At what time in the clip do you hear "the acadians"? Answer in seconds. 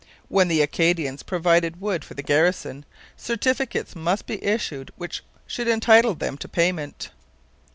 0.47-1.21